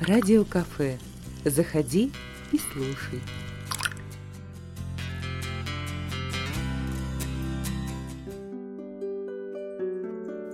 Радиокафе. 0.00 0.96
Заходи 1.44 2.12
и 2.52 2.58
слушай. 2.58 3.20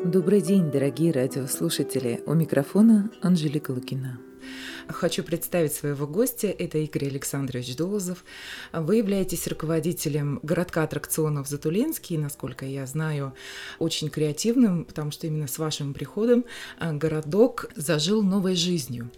Добрый 0.03 0.41
день, 0.41 0.71
дорогие 0.71 1.13
радиослушатели. 1.13 2.23
У 2.25 2.33
микрофона 2.33 3.11
Анжелика 3.21 3.73
Лукина. 3.73 4.19
Хочу 4.89 5.23
представить 5.23 5.73
своего 5.73 6.07
гостя. 6.07 6.49
Это 6.49 6.79
Игорь 6.79 7.07
Александрович 7.07 7.75
Долозов. 7.77 8.25
Вы 8.73 8.97
являетесь 8.97 9.47
руководителем 9.47 10.41
городка 10.43 10.83
аттракционов 10.83 11.49
Затулинский, 11.49 12.19
насколько 12.19 12.67
я 12.67 12.87
знаю, 12.87 13.35
очень 13.79 14.11
креативным, 14.11 14.85
потому 14.85 15.11
что 15.11 15.27
именно 15.27 15.47
с 15.47 15.59
вашим 15.59 15.95
приходом 15.95 16.45
а, 16.79 16.93
городок 16.93 17.71
зажил 17.75 18.23
новой 18.23 18.57
жизнью. 18.57 19.11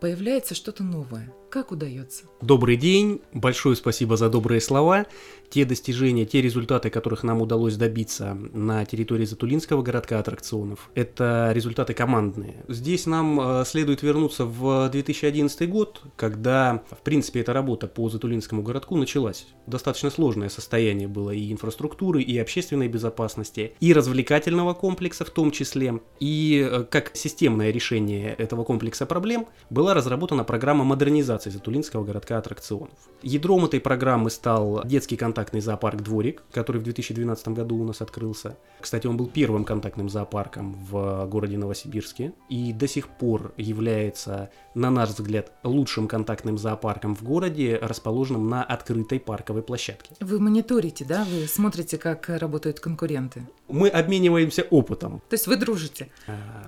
Появляется 0.00 0.54
что-то 0.54 0.82
новое. 0.82 1.32
Как 1.50 1.70
удается? 1.70 2.24
Добрый 2.40 2.76
день, 2.76 3.22
большое 3.32 3.76
спасибо 3.76 4.16
за 4.16 4.28
добрые 4.28 4.60
слова. 4.60 5.06
Те 5.48 5.64
достижения, 5.64 6.26
те 6.26 6.42
результаты, 6.42 6.90
которых 6.90 7.22
нам 7.22 7.40
удалось 7.40 7.76
добиться 7.76 8.36
на 8.52 8.84
территории 8.84 9.24
Затулинского 9.24 9.82
городка 9.82 10.18
аттракционов, 10.18 10.90
это 10.96 11.52
результаты 11.54 11.94
командные. 11.94 12.64
Здесь 12.66 13.06
нам 13.06 13.40
э, 13.40 13.64
следует 13.64 14.02
вернуться 14.02 14.44
в 14.44 14.88
2011 14.90 15.70
год, 15.70 16.02
когда, 16.16 16.82
в 16.90 17.02
принципе, 17.02 17.40
эта 17.40 17.52
работа 17.52 17.86
по 17.86 18.08
Затулинскому 18.08 18.62
городку 18.62 18.96
началась. 18.96 19.46
Достаточно 19.68 20.10
сложное 20.10 20.48
состояние 20.48 21.06
было 21.06 21.30
и 21.30 21.52
инфраструктуры, 21.52 22.22
и 22.22 22.36
общественной 22.38 22.88
безопасности, 22.88 23.74
и 23.78 23.92
развлекательного 23.92 24.74
комплекса 24.74 25.24
в 25.24 25.30
том 25.30 25.52
числе. 25.52 26.00
И 26.18 26.68
э, 26.68 26.84
как 26.90 27.14
системное 27.14 27.70
решение 27.70 28.34
этого 28.34 28.64
комплекса 28.64 29.06
проблем 29.06 29.46
была 29.70 29.94
разработана 29.94 30.42
программа 30.42 30.82
модернизации 30.82 31.35
организации 31.36 31.50
Затулинского 31.50 32.04
городка 32.04 32.38
аттракционов. 32.38 32.98
Ядром 33.22 33.64
этой 33.64 33.80
программы 33.80 34.30
стал 34.30 34.82
детский 34.84 35.16
контактный 35.16 35.60
зоопарк 35.60 36.02
«Дворик», 36.02 36.42
который 36.52 36.78
в 36.78 36.84
2012 36.84 37.48
году 37.48 37.76
у 37.76 37.84
нас 37.84 38.00
открылся. 38.00 38.56
Кстати, 38.80 39.06
он 39.06 39.16
был 39.16 39.26
первым 39.26 39.64
контактным 39.64 40.08
зоопарком 40.08 40.74
в 40.74 41.26
городе 41.26 41.58
Новосибирске 41.58 42.32
и 42.48 42.72
до 42.72 42.86
сих 42.88 43.08
пор 43.08 43.52
является, 43.56 44.50
на 44.74 44.90
наш 44.90 45.10
взгляд, 45.10 45.52
лучшим 45.62 46.08
контактным 46.08 46.58
зоопарком 46.58 47.14
в 47.16 47.22
городе, 47.22 47.78
расположенным 47.82 48.48
на 48.48 48.62
открытой 48.62 49.18
парковой 49.18 49.62
площадке. 49.62 50.14
Вы 50.20 50.38
мониторите, 50.38 51.04
да? 51.04 51.24
Вы 51.24 51.46
смотрите, 51.46 51.98
как 51.98 52.28
работают 52.28 52.80
конкуренты? 52.80 53.42
Мы 53.68 53.88
обмениваемся 53.88 54.62
опытом. 54.70 55.20
То 55.28 55.34
есть 55.34 55.46
вы 55.46 55.56
дружите? 55.56 56.08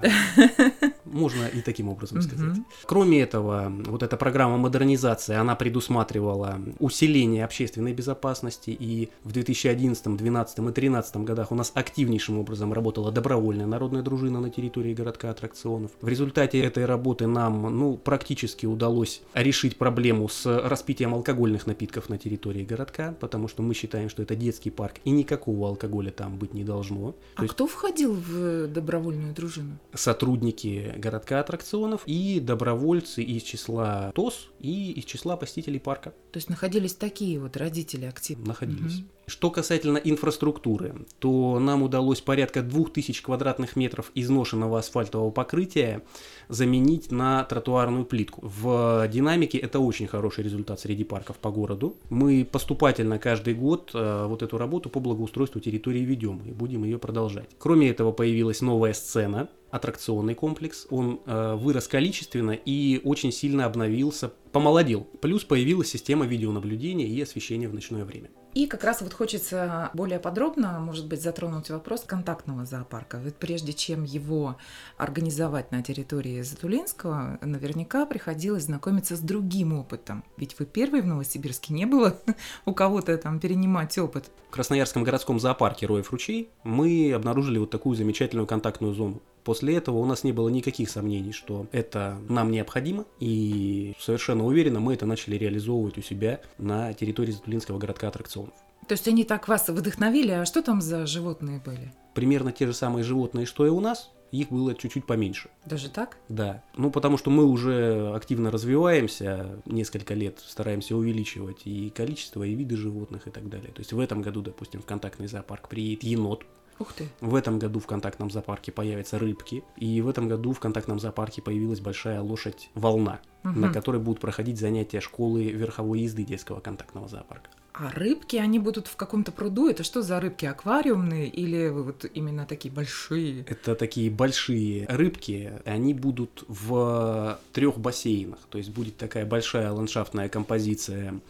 Можно 1.12 1.46
и 1.46 1.60
таким 1.60 1.88
образом 1.88 2.22
сказать. 2.22 2.58
Кроме 2.86 3.20
этого, 3.20 3.72
вот 3.86 4.02
эта 4.02 4.16
программа 4.16 4.56
модернизации, 4.56 5.34
она 5.34 5.54
предусматривала 5.54 6.60
усиление 6.78 7.44
общественной 7.44 7.92
безопасности, 7.92 8.70
и 8.70 9.10
в 9.24 9.32
2011, 9.32 10.04
2012 10.04 10.58
и 10.58 10.62
2013 10.62 11.16
годах 11.16 11.52
у 11.52 11.54
нас 11.54 11.72
активнейшим 11.74 12.38
образом 12.38 12.72
работала 12.72 13.10
добровольная 13.12 13.66
народная 13.66 14.02
дружина 14.02 14.40
на 14.40 14.50
территории 14.50 14.94
городка 14.94 15.30
аттракционов. 15.30 15.90
В 16.00 16.08
результате 16.08 16.60
этой 16.60 16.84
работы 16.84 17.26
нам 17.26 17.62
ну, 17.78 17.96
практически 17.96 18.66
удалось 18.66 19.22
решить 19.34 19.76
проблему 19.76 20.28
с 20.28 20.46
распитием 20.46 21.14
алкогольных 21.14 21.66
напитков 21.66 22.08
на 22.08 22.18
территории 22.18 22.64
городка, 22.64 23.14
потому 23.20 23.48
что 23.48 23.62
мы 23.62 23.74
считаем, 23.74 24.08
что 24.08 24.22
это 24.22 24.34
детский 24.34 24.70
парк, 24.70 24.96
и 25.04 25.10
никакого 25.10 25.68
алкоголя 25.68 26.10
там 26.10 26.38
быть 26.38 26.54
не 26.54 26.64
должно. 26.64 27.14
А 27.36 27.42
То 27.42 27.48
кто 27.48 27.64
есть... 27.64 27.76
входил 27.76 28.14
в 28.14 28.68
добровольную 28.68 29.34
дружину? 29.34 29.78
Сотрудники 29.94 30.94
городка 30.98 31.40
аттракционов 31.40 32.02
и 32.06 32.40
добровольцы 32.40 33.22
из 33.22 33.42
числа 33.42 34.12
ТОС 34.14 34.50
и 34.60 34.92
из 34.92 35.04
числа 35.04 35.36
посетителей 35.36 35.78
парка. 35.78 36.10
То 36.32 36.38
есть 36.38 36.48
находились 36.48 36.94
такие 36.94 37.38
вот 37.40 37.56
родители 37.56 38.06
активные? 38.06 38.46
Находились. 38.46 38.98
Угу. 38.98 39.06
Что 39.28 39.50
касательно 39.50 39.98
инфраструктуры, 39.98 41.06
то 41.18 41.58
нам 41.60 41.82
удалось 41.82 42.22
порядка 42.22 42.62
2000 42.62 43.22
квадратных 43.22 43.76
метров 43.76 44.10
изношенного 44.14 44.78
асфальтового 44.78 45.30
покрытия 45.30 46.02
заменить 46.48 47.10
на 47.10 47.44
тротуарную 47.44 48.06
плитку. 48.06 48.40
В 48.42 49.06
динамике 49.12 49.58
это 49.58 49.80
очень 49.80 50.06
хороший 50.06 50.44
результат 50.44 50.80
среди 50.80 51.04
парков 51.04 51.36
по 51.36 51.50
городу. 51.50 51.94
Мы 52.08 52.48
поступательно 52.50 53.18
каждый 53.18 53.52
год 53.52 53.90
э, 53.92 54.24
вот 54.26 54.42
эту 54.42 54.56
работу 54.56 54.88
по 54.88 54.98
благоустройству 54.98 55.60
территории 55.60 56.00
ведем 56.00 56.40
и 56.46 56.52
будем 56.52 56.84
ее 56.84 56.98
продолжать. 56.98 57.50
Кроме 57.58 57.90
этого 57.90 58.12
появилась 58.12 58.62
новая 58.62 58.94
сцена, 58.94 59.50
аттракционный 59.70 60.34
комплекс. 60.34 60.86
Он 60.90 61.20
э, 61.26 61.54
вырос 61.54 61.88
количественно 61.88 62.52
и 62.52 63.00
очень 63.04 63.32
сильно 63.32 63.64
обновился, 63.66 64.32
помолодел. 64.52 65.04
Плюс 65.20 65.44
появилась 65.44 65.90
система 65.90 66.26
видеонаблюдения 66.26 67.06
и 67.06 67.20
освещения 67.20 67.68
в 67.68 67.74
ночное 67.74 68.04
время. 68.04 68.30
И 68.54 68.66
как 68.66 68.82
раз 68.82 69.02
вот 69.02 69.12
хочется 69.12 69.90
более 69.92 70.18
подробно, 70.18 70.80
может 70.80 71.06
быть, 71.06 71.22
затронуть 71.22 71.70
вопрос 71.70 72.02
контактного 72.02 72.64
зоопарка. 72.64 73.18
Ведь 73.18 73.36
прежде 73.36 73.72
чем 73.72 74.04
его 74.04 74.56
организовать 74.96 75.70
на 75.70 75.82
территории 75.82 76.40
Затулинского, 76.42 77.38
наверняка 77.42 78.06
приходилось 78.06 78.64
знакомиться 78.64 79.16
с 79.16 79.20
другим 79.20 79.74
опытом. 79.74 80.24
Ведь 80.38 80.58
вы 80.58 80.64
первый 80.64 81.02
в 81.02 81.06
Новосибирске, 81.06 81.74
не 81.74 81.84
было 81.84 82.18
у 82.64 82.72
кого-то 82.72 83.16
там 83.18 83.38
перенимать 83.38 83.96
опыт. 83.98 84.30
В 84.48 84.50
Красноярском 84.50 85.04
городском 85.04 85.38
зоопарке 85.38 85.86
Роев 85.86 86.10
ручей 86.10 86.50
мы 86.64 87.12
обнаружили 87.12 87.58
вот 87.58 87.70
такую 87.70 87.96
замечательную 87.96 88.46
контактную 88.46 88.94
зону. 88.94 89.22
После 89.44 89.76
этого 89.76 89.98
у 89.98 90.04
нас 90.04 90.24
не 90.24 90.32
было 90.32 90.48
никаких 90.48 90.90
сомнений, 90.90 91.32
что 91.32 91.66
это 91.72 92.18
нам 92.28 92.50
необходимо, 92.50 93.04
и 93.20 93.94
совершенно 93.98 94.44
уверенно 94.44 94.80
мы 94.80 94.94
это 94.94 95.06
начали 95.06 95.36
реализовывать 95.36 95.98
у 95.98 96.02
себя 96.02 96.40
на 96.58 96.92
территории 96.92 97.32
Затулинского 97.32 97.78
городка 97.78 98.08
аттракционов. 98.08 98.54
То 98.86 98.92
есть 98.92 99.06
они 99.06 99.24
так 99.24 99.48
вас 99.48 99.68
вдохновили, 99.68 100.30
а 100.30 100.46
что 100.46 100.62
там 100.62 100.80
за 100.80 101.06
животные 101.06 101.60
были? 101.64 101.92
Примерно 102.14 102.52
те 102.52 102.66
же 102.66 102.72
самые 102.72 103.04
животные, 103.04 103.44
что 103.44 103.66
и 103.66 103.68
у 103.70 103.80
нас, 103.80 104.10
их 104.32 104.50
было 104.50 104.74
чуть-чуть 104.74 105.06
поменьше. 105.06 105.50
Даже 105.64 105.88
так? 105.88 106.18
Да. 106.28 106.62
Ну, 106.76 106.90
потому 106.90 107.18
что 107.18 107.30
мы 107.30 107.44
уже 107.44 108.12
активно 108.14 108.50
развиваемся, 108.50 109.60
несколько 109.64 110.14
лет 110.14 110.40
стараемся 110.46 110.96
увеличивать 110.96 111.62
и 111.64 111.90
количество, 111.90 112.42
и 112.42 112.54
виды 112.54 112.76
животных 112.76 113.26
и 113.26 113.30
так 113.30 113.48
далее. 113.48 113.72
То 113.72 113.80
есть 113.80 113.92
в 113.92 114.00
этом 114.00 114.22
году, 114.22 114.42
допустим, 114.42 114.82
в 114.82 114.86
контактный 114.86 115.28
зоопарк 115.28 115.68
приедет 115.68 116.04
енот, 116.04 116.44
Ух 116.78 116.92
ты. 116.92 117.08
В 117.20 117.34
этом 117.34 117.58
году 117.58 117.80
в 117.80 117.86
контактном 117.86 118.30
зоопарке 118.30 118.72
появятся 118.72 119.18
рыбки. 119.18 119.64
И 119.76 120.00
в 120.00 120.08
этом 120.08 120.28
году 120.28 120.52
в 120.52 120.60
контактном 120.60 120.98
зоопарке 120.98 121.42
появилась 121.42 121.80
большая 121.80 122.20
лошадь 122.20 122.70
волна, 122.74 123.20
угу. 123.44 123.58
на 123.58 123.72
которой 123.72 124.00
будут 124.00 124.20
проходить 124.20 124.58
занятия 124.58 125.00
школы 125.00 125.44
верховой 125.44 126.00
езды 126.00 126.24
детского 126.24 126.60
контактного 126.60 127.08
зоопарка. 127.08 127.50
А 127.78 127.92
рыбки, 127.92 128.34
они 128.34 128.58
будут 128.58 128.88
в 128.88 128.96
каком-то 128.96 129.30
пруду? 129.30 129.68
Это 129.68 129.84
что 129.84 130.02
за 130.02 130.18
рыбки? 130.18 130.44
Аквариумные 130.46 131.28
или 131.28 131.68
вот 131.68 132.06
именно 132.12 132.44
такие 132.44 132.74
большие? 132.74 133.44
Это 133.44 133.76
такие 133.76 134.10
большие 134.10 134.84
рыбки. 134.88 135.52
Они 135.64 135.94
будут 135.94 136.44
в 136.48 137.38
трех 137.52 137.78
бассейнах. 137.78 138.40
То 138.50 138.58
есть 138.58 138.70
будет 138.70 138.96
такая 138.96 139.24
большая 139.26 139.70
ландшафтная 139.70 140.28
композиция 140.28 141.20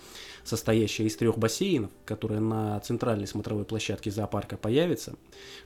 состоящая 0.49 1.05
из 1.05 1.17
трех 1.17 1.39
бассейнов, 1.39 1.91
которая 2.05 2.41
на 2.41 2.81
центральной 2.81 3.27
смотровой 3.27 3.65
площадке 3.65 4.11
зоопарка 4.11 4.57
появится. 4.57 5.15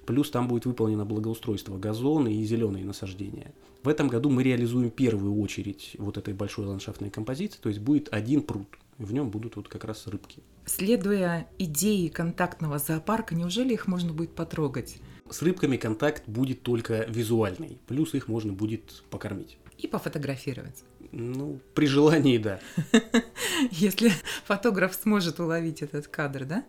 Плюс 0.07 0.31
там 0.31 0.49
будет 0.49 0.67
выполнено 0.67 1.05
благоустройство 1.05 1.79
газоны 1.79 2.35
и 2.35 2.45
зеленые 2.45 2.85
насаждения. 2.85 3.53
В 3.83 3.89
этом 3.89 4.09
году 4.09 4.31
мы 4.31 4.43
реализуем 4.43 4.91
первую 4.91 5.41
очередь 5.41 5.97
вот 5.99 6.19
этой 6.19 6.35
большой 6.35 6.67
ландшафтной 6.67 7.11
композиции, 7.11 7.59
то 7.61 7.69
есть 7.69 7.81
будет 7.81 8.09
один 8.13 8.43
пруд. 8.43 8.67
В 8.99 9.13
нем 9.13 9.31
будут 9.31 9.57
вот 9.57 9.69
как 9.69 9.85
раз 9.85 10.07
рыбки. 10.07 10.43
Следуя 10.67 11.49
идее 11.59 12.11
контактного 12.11 12.79
зоопарка, 12.79 13.35
неужели 13.35 13.73
их 13.73 13.87
можно 13.87 14.13
будет 14.13 14.35
потрогать? 14.35 14.99
С 15.29 15.43
рыбками 15.43 15.77
контакт 15.77 16.29
будет 16.29 16.63
только 16.63 17.05
визуальный, 17.09 17.79
плюс 17.87 18.15
их 18.15 18.29
можно 18.29 18.53
будет 18.53 19.03
покормить. 19.11 19.59
И 19.79 19.89
пофотографировать. 19.89 20.85
Ну, 21.13 21.61
при 21.75 21.87
желании, 21.87 22.39
да. 22.39 22.59
Если 23.71 24.11
фотограф 24.45 24.95
сможет 24.95 25.41
уловить 25.41 25.83
этот 25.83 26.09
кадр, 26.09 26.47
да? 26.47 26.65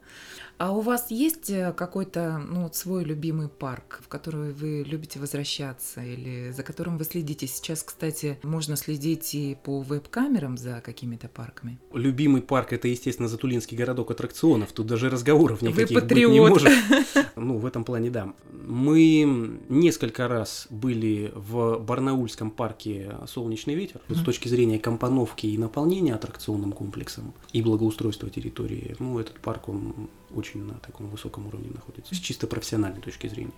А 0.58 0.72
у 0.72 0.82
вас 0.82 1.12
есть 1.12 1.50
э, 1.50 1.74
какой-то 1.74 2.38
ну, 2.38 2.70
свой 2.72 3.04
любимый 3.04 3.50
парк, 3.50 4.00
в 4.04 4.08
который 4.08 4.54
вы 4.54 4.84
любите 4.88 5.20
возвращаться 5.20 6.02
или 6.02 6.52
за 6.52 6.64
которым 6.64 6.98
вы 6.98 7.06
следите? 7.06 7.48
Сейчас, 7.48 7.84
кстати, 7.84 8.40
можно 8.44 8.76
следить 8.76 9.34
и 9.34 9.58
по 9.64 9.82
веб-камерам 9.82 10.58
за 10.58 10.82
какими-то 10.82 11.28
парками. 11.28 11.80
Любимый 11.94 12.42
парк 12.42 12.74
это, 12.74 12.88
естественно, 12.88 13.28
Затулинский 13.28 13.76
городок 13.76 14.12
аттракционов. 14.12 14.72
Тут 14.72 14.88
даже 14.88 15.10
разговоров 15.10 15.62
никаких 15.62 16.04
быть 16.04 16.12
не 16.12 16.40
может. 16.40 16.72
Ну, 17.36 17.58
в 17.58 17.66
этом 17.66 17.84
плане 17.84 18.10
да. 18.10 18.34
Мы 18.52 19.60
несколько 19.70 20.28
раз 20.28 20.68
были 20.70 21.32
в 21.36 21.80
Барнаульском 21.80 22.52
парке 22.52 23.16
Солнечный 23.28 23.76
ветер 23.76 24.02
с 24.08 24.24
точки 24.24 24.48
зрения 24.48 24.80
компоновки 24.80 25.48
и 25.48 25.58
наполнения 25.58 26.14
аттракционным 26.14 26.72
комплексом 26.72 27.34
и 27.52 27.62
благоустройства 27.62 28.30
территории. 28.30 28.96
Ну, 29.00 29.20
этот 29.20 29.40
парк, 29.40 29.70
он 29.70 30.10
очень 30.34 30.64
на 30.64 30.76
таком 30.80 31.10
высоком 31.10 31.48
уровне 31.48 31.70
находится, 31.70 32.16
с 32.16 32.18
чисто 32.18 32.48
профессиональной 32.48 33.02
точки 33.02 33.28
зрения. 33.28 33.54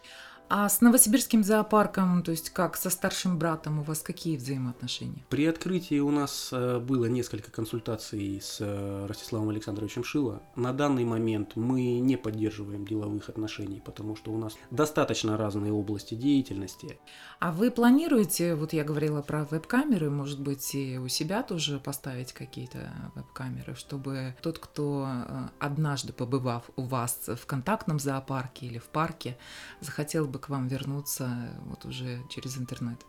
А 0.48 0.70
с 0.70 0.82
Новосибирским 0.82 1.44
зоопарком, 1.44 2.22
то 2.22 2.30
есть 2.30 2.52
как 2.52 2.78
со 2.78 2.92
старшим 2.92 3.40
братом, 3.40 3.80
у 3.80 3.82
вас 3.82 4.02
какие 4.02 4.38
взаимоотношения? 4.38 5.26
При 5.30 5.48
открытии 5.48 6.00
у 6.00 6.12
нас 6.12 6.50
э, 6.52 6.80
было 6.80 7.06
несколько 7.06 7.50
консультаций 7.50 8.40
с 8.40 8.58
э, 8.60 9.06
Ростиславом 9.08 9.50
Александровичем 9.50 10.04
Шило. 10.04 10.44
На 10.56 10.72
данный 10.72 11.04
момент 11.04 11.56
мы 11.56 12.00
не 12.00 12.16
поддерживаем 12.16 12.86
деловых 12.86 13.28
отношений, 13.30 13.82
потому 13.84 14.16
что 14.16 14.32
у 14.32 14.38
нас 14.38 14.54
достаточно 14.70 15.36
разные 15.36 15.74
области 15.74 16.14
деятельности. 16.14 17.00
А 17.40 17.52
вы 17.52 17.72
планируете, 17.72 18.54
вот 18.54 18.72
я 18.72 18.84
говорила 18.84 19.24
про 19.24 19.46
веб-камеры, 19.46 20.12
может 20.12 20.40
быть, 20.40 20.76
и 20.76 21.00
у 21.00 21.08
себя 21.08 21.42
тоже 21.42 21.80
поставить 21.80 22.34
какие-то 22.34 22.92
веб-камеры, 23.16 23.74
чтобы 23.74 24.36
тот, 24.44 24.60
кто 24.60 25.08
э, 25.08 25.48
однажды 25.60 26.14
побывав 26.14 26.70
у 26.76 26.84
вас 26.84 27.30
в 27.36 27.48
контактном 27.48 27.98
зоопарке 27.98 28.68
или 28.68 28.78
в 28.78 28.86
парке, 28.86 29.38
захотел 29.82 30.28
бы 30.28 30.35
к 30.40 30.50
вам 30.50 30.68
вернуться 30.68 31.60
вот 31.66 31.86
уже 31.86 32.22
через 32.30 32.58
интернет? 32.58 33.06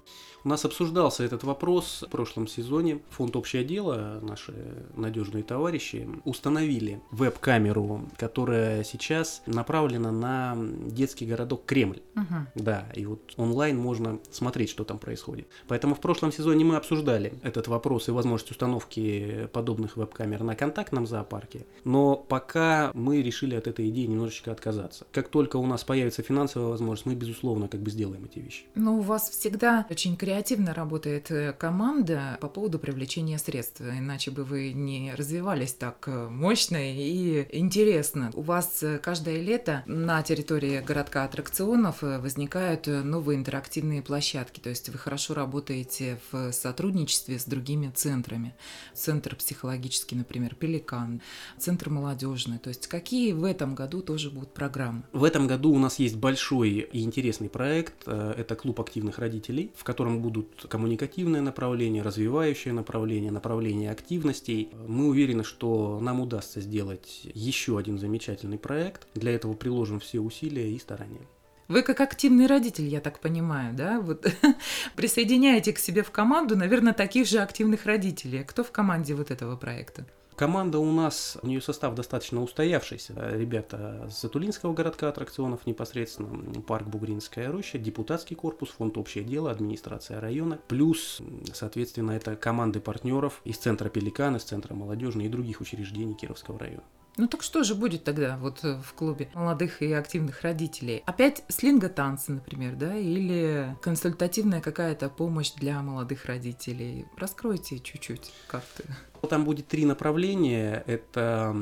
У 0.47 0.49
нас 0.49 0.65
обсуждался 0.65 1.25
этот 1.25 1.43
вопрос 1.43 2.05
в 2.07 2.09
прошлом 2.09 2.47
сезоне. 2.47 3.01
Фонд 3.11 3.35
«Общее 3.35 3.65
дело», 3.65 4.21
наши 4.23 4.55
надежные 4.95 5.43
товарищи, 5.43 6.09
установили 6.23 7.01
веб-камеру, 7.11 8.09
которая 8.17 8.85
сейчас 8.85 9.43
направлена 9.47 10.13
на 10.13 10.57
детский 10.87 11.27
городок 11.27 11.65
Кремль. 11.67 11.99
Угу. 12.15 12.63
Да, 12.63 12.87
и 12.95 13.07
вот 13.07 13.35
онлайн 13.37 13.77
можно 13.77 14.21
смотреть, 14.31 14.71
что 14.71 14.85
там 14.85 14.99
происходит. 14.99 15.49
Поэтому 15.67 15.97
в 15.97 16.01
прошлом 16.01 16.31
сезоне 16.31 16.65
мы 16.65 16.77
обсуждали 16.77 17.33
этот 17.43 17.67
вопрос 17.67 18.07
и 18.07 18.13
возможность 18.13 18.53
установки 18.53 19.49
подобных 19.53 19.97
веб-камер 19.97 20.45
на 20.45 20.55
контактном 20.55 21.09
зоопарке. 21.09 21.67
Но 21.83 22.15
пока 22.15 22.93
мы 22.95 23.21
решили 23.21 23.57
от 23.57 23.67
этой 23.67 23.89
идеи 23.89 24.07
немножечко 24.07 24.53
отказаться. 24.53 25.09
Как 25.11 25.27
только 25.27 25.57
у 25.57 25.67
нас 25.67 25.83
появится 25.83 26.23
финансовая 26.23 26.69
возможность, 26.69 27.07
мы, 27.07 27.17
безусловно, 27.17 27.67
как 27.67 27.81
бы 27.81 27.91
сделаем 27.91 28.27
эти 28.27 28.39
вещи. 28.39 28.63
Ну, 28.77 28.99
у 28.99 29.01
вас 29.01 29.29
всегда 29.29 29.85
очень 29.91 30.17
креативно 30.17 30.36
креативно 30.37 30.75
работает 30.75 31.31
э, 31.31 31.55
команда 31.55 32.37
по 32.43 32.49
поводу 32.49 32.79
привлечения 32.79 33.39
средств, 33.39 33.81
иначе 33.81 34.31
бы 34.31 34.45
вы 34.45 34.75
не 34.75 35.15
развивались 35.15 35.73
так 35.73 36.05
э, 36.09 36.29
мощно 36.29 36.77
и 36.77 37.47
интересно. 37.57 38.31
У 38.35 38.43
вас 38.43 38.83
э, 38.83 38.99
каждое 38.99 39.41
лето 39.41 39.83
на 39.87 40.23
территории 40.23 40.83
городка 40.83 41.25
аттракционов 41.25 42.03
возникают 42.03 42.87
новые 42.87 43.39
интерактивные 43.39 44.03
площадки, 44.03 44.61
то 44.61 44.69
есть 44.69 44.91
вы 44.91 44.99
хорошо 44.99 45.33
работаете 45.33 46.19
в 46.31 46.53
сотрудничестве 46.53 47.39
с 47.39 47.47
другими 47.47 47.91
центрами. 47.95 48.55
Центр 48.93 49.37
психологический, 49.37 50.17
например, 50.17 50.55
Пеликан, 50.55 51.23
Центр 51.57 51.89
молодежный. 51.89 52.59
То 52.59 52.69
есть 52.69 52.89
какие 52.89 53.33
в 53.33 53.45
этом 53.45 53.75
году 53.75 54.03
тоже 54.03 54.31
будут 54.31 54.53
программы? 54.53 55.03
В 55.15 55.25
этом 55.25 55.47
году 55.47 55.71
у 55.73 55.79
нас 55.79 55.99
есть 55.99 56.17
большой 56.17 56.71
и 56.93 57.01
интересный 57.01 57.49
проект. 57.49 58.07
Это 58.07 58.55
клуб 58.55 58.83
активных 58.83 59.19
родителей, 59.19 59.73
в 59.75 59.83
котором 59.83 60.26
будут 60.27 60.67
коммуникативные 60.69 61.41
направления, 61.41 62.03
развивающие 62.03 62.75
направления, 62.75 63.31
направления 63.31 63.93
активностей. 63.93 64.71
Мы 64.89 65.07
уверены, 65.07 65.45
что 65.45 66.01
нам 66.01 66.21
удастся 66.21 66.61
сделать 66.61 67.29
еще 67.33 67.79
один 67.79 67.99
замечательный 67.99 68.59
проект. 68.59 69.07
Для 69.15 69.33
этого 69.33 69.55
приложим 69.55 70.01
все 70.01 70.19
усилия 70.19 70.73
и 70.73 70.79
старания. 70.81 71.27
Вы 71.69 71.83
как 71.83 72.01
активный 72.01 72.47
родитель, 72.47 72.87
я 72.87 73.01
так 73.01 73.21
понимаю, 73.21 73.75
да, 73.75 74.01
вот 74.01 74.27
присоединяете 74.97 75.73
к 75.73 75.79
себе 75.79 76.03
в 76.03 76.11
команду, 76.11 76.57
наверное, 76.57 76.93
таких 76.93 77.27
же 77.29 77.39
активных 77.39 77.87
родителей. 77.87 78.45
Кто 78.45 78.65
в 78.65 78.73
команде 78.73 79.15
вот 79.15 79.31
этого 79.31 79.57
проекта? 79.57 80.07
Команда 80.37 80.79
у 80.79 80.93
нас, 80.93 81.39
у 81.43 81.47
нее 81.47 81.63
состав 81.63 81.95
достаточно 81.95 82.43
устоявшийся. 82.43 83.15
Ребята 83.33 84.07
с 84.11 84.21
Затулинского 84.21 84.75
городка 84.75 85.09
аттракционов 85.09 85.67
непосредственно, 85.67 86.61
парк 86.61 86.87
Бугринская 86.87 87.51
роща, 87.51 87.79
депутатский 87.79 88.37
корпус, 88.37 88.69
фонд 88.69 88.99
общее 88.99 89.25
дело, 89.25 89.51
администрация 89.51 90.21
района. 90.21 90.59
Плюс, 90.69 91.23
соответственно, 91.55 92.11
это 92.13 92.37
команды 92.37 92.81
партнеров 92.81 93.41
из 93.45 93.57
центра 93.57 93.89
Пеликан, 93.89 94.37
из 94.37 94.43
центра 94.43 94.75
молодежной 94.75 95.25
и 95.25 95.29
других 95.29 95.63
учреждений 95.63 96.15
Кировского 96.15 96.59
района. 96.59 96.83
Ну 97.17 97.29
так 97.29 97.43
что 97.43 97.65
же 97.65 97.75
будет 97.75 98.05
тогда 98.05 98.37
вот 98.37 98.63
э, 98.63 98.79
в 98.83 98.93
клубе 98.93 99.31
молодых 99.33 99.81
и 99.81 99.91
активных 99.93 100.43
родителей? 100.43 101.03
Опять 101.07 101.45
слинго-танцы, 101.49 102.33
например, 102.33 102.77
да, 102.77 102.95
или 102.95 103.75
консультативная 103.81 104.61
какая-то 104.61 105.09
помощь 105.09 105.53
для 105.55 105.81
молодых 105.81 106.27
родителей? 106.27 107.07
Раскройте 107.17 107.79
чуть-чуть 107.79 108.33
как-то. 108.49 108.85
Там 109.29 109.45
будет 109.45 109.67
три 109.67 109.85
направления. 109.85 110.83
Это 110.87 111.55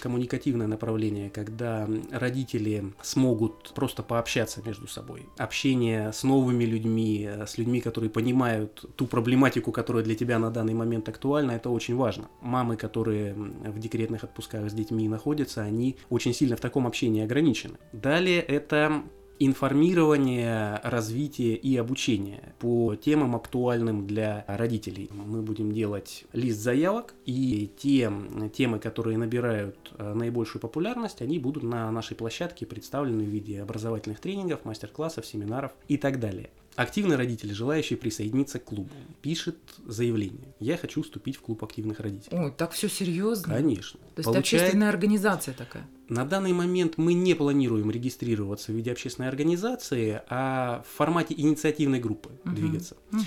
коммуникативное 0.00 0.66
направление, 0.66 1.30
когда 1.30 1.88
родители 2.10 2.92
смогут 3.02 3.72
просто 3.74 4.02
пообщаться 4.02 4.62
между 4.64 4.86
собой. 4.86 5.26
Общение 5.36 6.12
с 6.12 6.22
новыми 6.22 6.64
людьми, 6.64 7.28
с 7.46 7.58
людьми, 7.58 7.80
которые 7.80 8.10
понимают 8.10 8.84
ту 8.96 9.06
проблематику, 9.06 9.72
которая 9.72 10.04
для 10.04 10.14
тебя 10.14 10.38
на 10.38 10.50
данный 10.50 10.74
момент 10.74 11.08
актуальна, 11.08 11.52
это 11.52 11.70
очень 11.70 11.96
важно. 11.96 12.28
Мамы, 12.40 12.76
которые 12.76 13.34
в 13.34 13.78
декретных 13.78 14.24
отпусках 14.24 14.70
с 14.70 14.72
детьми 14.72 15.08
находятся, 15.08 15.62
они 15.62 15.96
очень 16.10 16.34
сильно 16.34 16.56
в 16.56 16.60
таком 16.60 16.86
общении 16.86 17.24
ограничены. 17.24 17.78
Далее 17.92 18.40
это 18.40 19.02
информирование, 19.38 20.80
развитие 20.82 21.56
и 21.56 21.76
обучение 21.76 22.54
по 22.58 22.94
темам, 22.96 23.36
актуальным 23.36 24.06
для 24.06 24.44
родителей. 24.46 25.10
Мы 25.12 25.42
будем 25.42 25.72
делать 25.72 26.24
лист 26.32 26.60
заявок, 26.60 27.14
и 27.24 27.70
те 27.78 28.12
темы, 28.54 28.78
которые 28.78 29.18
набирают 29.18 29.92
э, 29.98 30.14
наибольшую 30.14 30.60
популярность, 30.60 31.22
они 31.22 31.38
будут 31.38 31.62
на 31.62 31.90
нашей 31.90 32.16
площадке 32.16 32.66
представлены 32.66 33.24
в 33.24 33.28
виде 33.28 33.62
образовательных 33.62 34.20
тренингов, 34.20 34.64
мастер-классов, 34.64 35.26
семинаров 35.26 35.72
и 35.88 35.96
так 35.96 36.20
далее. 36.20 36.50
Активный 36.78 37.16
родитель, 37.16 37.52
желающий 37.52 37.96
присоединиться 37.96 38.60
к 38.60 38.64
клубу, 38.64 38.94
пишет 39.20 39.56
заявление. 39.84 40.54
Я 40.60 40.76
хочу 40.76 41.02
вступить 41.02 41.34
в 41.34 41.40
клуб 41.40 41.64
активных 41.64 41.98
родителей. 41.98 42.38
Ой, 42.38 42.52
так 42.52 42.70
все 42.70 42.88
серьезно? 42.88 43.52
Конечно. 43.52 43.98
То 43.98 44.20
есть 44.20 44.26
Получает... 44.26 44.62
общественная 44.62 44.88
организация 44.88 45.54
такая? 45.54 45.88
На 46.08 46.24
данный 46.24 46.52
момент 46.52 46.96
мы 46.96 47.14
не 47.14 47.34
планируем 47.34 47.90
регистрироваться 47.90 48.70
в 48.70 48.76
виде 48.76 48.92
общественной 48.92 49.28
организации, 49.28 50.22
а 50.28 50.84
в 50.88 50.96
формате 50.96 51.34
инициативной 51.36 51.98
группы 51.98 52.30
угу. 52.44 52.54
двигаться. 52.54 52.96
Угу. 53.10 53.24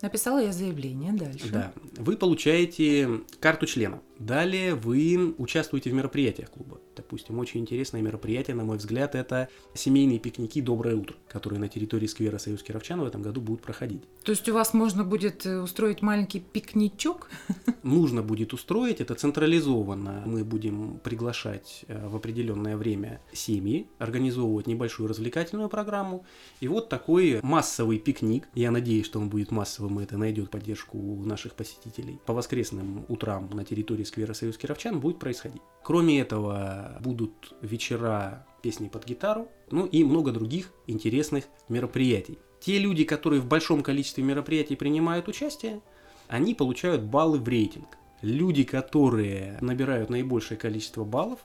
Написала 0.00 0.42
я 0.42 0.52
заявление 0.52 1.12
дальше. 1.12 1.48
Да. 1.50 1.72
Вы 1.96 2.16
получаете 2.16 3.20
карту 3.38 3.66
члена. 3.66 4.00
Далее 4.18 4.74
вы 4.74 5.34
участвуете 5.38 5.90
в 5.90 5.94
мероприятиях 5.94 6.50
клуба. 6.50 6.80
Допустим, 6.96 7.38
очень 7.38 7.60
интересное 7.60 8.02
мероприятие, 8.02 8.56
на 8.56 8.64
мой 8.64 8.78
взгляд, 8.78 9.14
это 9.14 9.48
семейные 9.74 10.18
пикники 10.18 10.60
«Доброе 10.60 10.96
утро», 10.96 11.16
которые 11.34 11.58
на 11.58 11.68
территории 11.68 12.06
сквера 12.06 12.38
Союз 12.38 12.62
Кировчан 12.62 13.00
в 13.00 13.04
этом 13.04 13.20
году 13.20 13.40
будут 13.40 13.60
проходить. 13.60 14.04
То 14.22 14.30
есть 14.30 14.48
у 14.48 14.54
вас 14.54 14.72
можно 14.72 15.02
будет 15.02 15.44
э, 15.44 15.60
устроить 15.60 16.00
маленький 16.00 16.38
пикничок? 16.38 17.28
Нужно 17.82 18.22
будет 18.22 18.52
устроить, 18.52 19.00
это 19.00 19.16
централизованно. 19.16 20.22
Мы 20.26 20.44
будем 20.44 21.00
приглашать 21.02 21.84
э, 21.88 22.06
в 22.06 22.14
определенное 22.14 22.76
время 22.76 23.20
семьи, 23.32 23.88
организовывать 23.98 24.68
небольшую 24.68 25.08
развлекательную 25.08 25.68
программу. 25.68 26.24
И 26.60 26.68
вот 26.68 26.88
такой 26.88 27.40
массовый 27.42 27.98
пикник, 27.98 28.48
я 28.54 28.70
надеюсь, 28.70 29.06
что 29.06 29.18
он 29.18 29.28
будет 29.28 29.50
массовым, 29.50 29.98
и 29.98 30.04
это 30.04 30.16
найдет 30.16 30.50
поддержку 30.50 30.96
наших 31.24 31.54
посетителей, 31.54 32.20
по 32.26 32.32
воскресным 32.32 33.06
утрам 33.08 33.50
на 33.52 33.64
территории 33.64 34.04
сквера 34.04 34.34
Союз 34.34 34.56
Кировчан 34.56 35.00
будет 35.00 35.18
происходить. 35.18 35.62
Кроме 35.82 36.20
этого, 36.20 36.96
будут 37.00 37.52
вечера 37.60 38.46
песни 38.64 38.88
под 38.88 39.04
гитару, 39.04 39.48
ну 39.70 39.84
и 39.84 40.02
много 40.04 40.32
других 40.32 40.72
интересных 40.86 41.44
мероприятий. 41.68 42.38
Те 42.60 42.78
люди, 42.78 43.04
которые 43.04 43.42
в 43.42 43.46
большом 43.46 43.82
количестве 43.82 44.24
мероприятий 44.24 44.74
принимают 44.74 45.28
участие, 45.28 45.82
они 46.28 46.54
получают 46.54 47.02
баллы 47.02 47.38
в 47.38 47.46
рейтинг. 47.46 47.88
Люди, 48.22 48.64
которые 48.64 49.58
набирают 49.60 50.08
наибольшее 50.08 50.56
количество 50.56 51.04
баллов, 51.04 51.40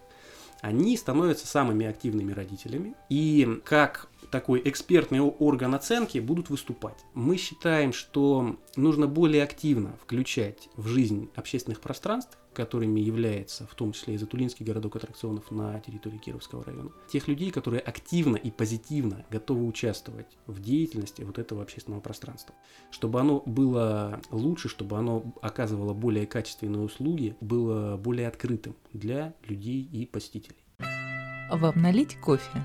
они 0.62 0.96
становятся 0.96 1.46
самыми 1.46 1.86
активными 1.86 2.32
родителями. 2.32 2.94
И 3.10 3.60
как 3.66 4.08
такой 4.32 4.62
экспертный 4.64 5.20
орган 5.20 5.76
оценки 5.76 6.20
будут 6.20 6.50
выступать. 6.50 7.04
Мы 7.14 7.36
считаем, 7.36 7.92
что 7.92 8.56
нужно 8.78 9.08
более 9.08 9.44
активно 9.44 9.98
включать 10.02 10.70
в 10.78 10.88
жизнь 10.88 11.30
общественных 11.36 11.82
пространств 11.82 12.38
которыми 12.54 13.00
является 13.00 13.68
в 13.68 13.76
том 13.76 13.92
числе 13.92 14.16
и 14.16 14.18
Затулинский 14.18 14.66
городок 14.66 14.96
аттракционов 14.96 15.52
на 15.52 15.80
территории 15.80 16.18
Кировского 16.18 16.64
района, 16.64 16.92
тех 17.12 17.28
людей, 17.28 17.52
которые 17.52 17.80
активно 17.82 18.36
и 18.36 18.52
позитивно 18.52 19.26
готовы 19.30 19.66
участвовать 19.66 20.38
в 20.48 20.62
деятельности 20.62 21.22
вот 21.22 21.38
этого 21.38 21.62
общественного 21.62 22.02
пространства. 22.02 22.56
Чтобы 22.92 23.20
оно 23.20 23.42
было 23.46 24.22
лучше, 24.32 24.70
чтобы 24.70 24.98
оно 24.98 25.34
оказывало 25.42 25.94
более 25.94 26.26
качественные 26.26 26.82
услуги, 26.82 27.36
было 27.42 27.98
более 27.98 28.28
открытым 28.28 28.76
для 28.94 29.34
людей 29.48 29.82
и 29.82 30.06
посетителей. 30.06 30.58
Вам 31.52 31.82
налить 31.82 32.20
кофе? 32.20 32.64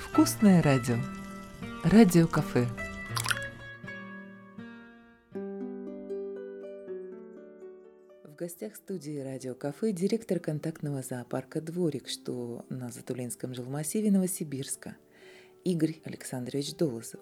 Вкусное 0.00 0.62
радио. 0.62 0.96
Радио-кафе. 1.84 2.89
Гостях 8.40 8.74
студии 8.74 9.20
«Радио 9.20 9.54
Кафе» 9.54 9.92
директор 9.92 10.38
контактного 10.38 11.02
зоопарка 11.02 11.60
«Дворик», 11.60 12.08
что 12.08 12.64
на 12.70 12.90
Затулинском 12.90 13.52
жилмассиве 13.52 14.10
Новосибирска, 14.10 14.96
Игорь 15.62 16.00
Александрович 16.04 16.74
Долозов. 16.74 17.20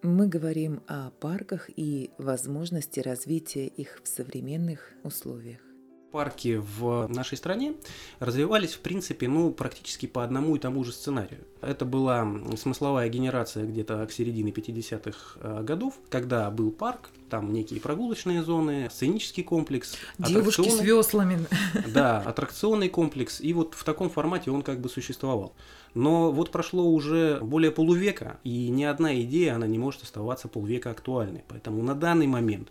Мы 0.00 0.26
говорим 0.26 0.82
о 0.86 1.10
парках 1.10 1.68
и 1.76 2.12
возможности 2.16 3.00
развития 3.00 3.66
их 3.66 4.00
в 4.02 4.08
современных 4.08 4.94
условиях 5.02 5.67
парки 6.10 6.60
в 6.78 7.06
нашей 7.08 7.36
стране 7.36 7.74
развивались, 8.18 8.72
в 8.74 8.80
принципе, 8.80 9.28
ну, 9.28 9.50
практически 9.50 10.06
по 10.06 10.24
одному 10.24 10.56
и 10.56 10.58
тому 10.58 10.84
же 10.84 10.92
сценарию. 10.92 11.40
Это 11.60 11.84
была 11.84 12.26
смысловая 12.56 13.08
генерация 13.08 13.66
где-то 13.66 14.06
к 14.06 14.12
середине 14.12 14.52
50-х 14.52 15.38
э, 15.40 15.62
годов, 15.62 15.98
когда 16.08 16.50
был 16.50 16.70
парк, 16.70 17.10
там 17.28 17.52
некие 17.52 17.80
прогулочные 17.80 18.42
зоны, 18.42 18.88
сценический 18.90 19.42
комплекс. 19.42 19.96
Девушки 20.18 20.68
с 20.68 20.80
веслами. 20.80 21.46
Да, 21.92 22.18
аттракционный 22.20 22.88
комплекс. 22.88 23.40
И 23.40 23.52
вот 23.52 23.74
в 23.74 23.84
таком 23.84 24.08
формате 24.08 24.50
он 24.50 24.62
как 24.62 24.80
бы 24.80 24.88
существовал. 24.88 25.54
Но 25.94 26.30
вот 26.30 26.50
прошло 26.50 26.84
уже 26.84 27.40
более 27.40 27.70
полувека, 27.70 28.38
и 28.44 28.68
ни 28.68 28.84
одна 28.84 29.20
идея, 29.22 29.56
она 29.56 29.66
не 29.66 29.78
может 29.78 30.02
оставаться 30.02 30.48
полвека 30.48 30.90
актуальной. 30.90 31.44
Поэтому 31.48 31.82
на 31.82 31.94
данный 31.94 32.26
момент 32.26 32.68